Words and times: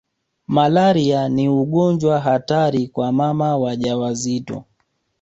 Malaria 0.47 1.29
ni 1.29 1.49
ugonjwa 1.49 2.19
hatari 2.19 2.87
kwa 2.87 3.11
mama 3.11 3.57
wajawazito 3.57 4.63